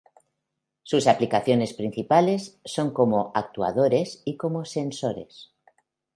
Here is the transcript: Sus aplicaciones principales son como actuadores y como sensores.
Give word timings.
Sus 0.81 1.05
aplicaciones 1.05 1.75
principales 1.75 2.59
son 2.65 2.91
como 2.91 3.31
actuadores 3.35 4.23
y 4.25 4.35
como 4.35 4.65
sensores. 4.65 5.53